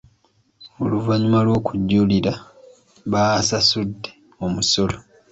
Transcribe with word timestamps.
Oluvannyuma 0.83 1.39
lw'okujulira 1.45 2.33
baasasudde 3.11 4.09
omusolo. 4.45 4.97